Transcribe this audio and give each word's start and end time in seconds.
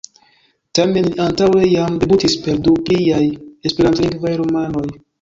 Tamen 0.79 1.09
li 1.09 1.19
antaŭe 1.25 1.69
jam 1.73 2.01
debutis 2.05 2.39
per 2.49 2.59
du 2.69 2.75
pliaj 2.91 3.23
esperantlingvaj 3.71 4.37
romanoj. 4.45 4.91